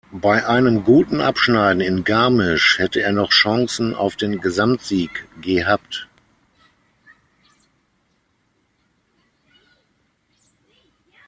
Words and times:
Bei 0.19 0.47
einem 0.47 0.83
guten 0.83 1.21
Abschneiden 1.21 1.79
in 1.79 2.03
Garmisch 2.03 2.79
hätte 2.79 3.03
er 3.03 3.11
noch 3.11 3.29
Chancen 3.29 3.93
auf 3.93 4.15
den 4.15 4.41
Gesamtsieg 4.41 5.27
gehabt. 5.43 6.07